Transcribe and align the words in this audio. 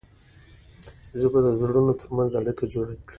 ژبه 1.19 1.39
د 1.43 1.47
زړونو 1.59 1.93
ترمنځ 2.01 2.29
اړیکه 2.39 2.63
جوړه 2.73 2.93
کړي 2.99 3.07